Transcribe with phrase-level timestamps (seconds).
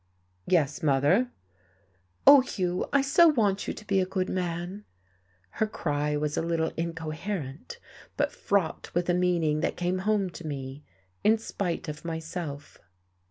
[0.47, 1.29] "Yes, mother."
[2.25, 4.83] "Oh, Hugh, I so want you to be a good man!"
[5.59, 7.77] Her cry was a little incoherent,
[8.17, 10.83] but fraught with a meaning that came home to me,
[11.23, 12.79] in spite of myself....